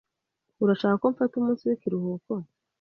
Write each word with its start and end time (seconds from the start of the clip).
Urashaka 0.63 0.95
ko 1.01 1.05
mfata 1.13 1.33
umunsi 1.37 1.63
w'ikiruhuko? 1.67 2.31